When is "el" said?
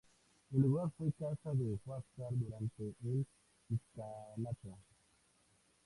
0.51-0.61, 3.03-3.23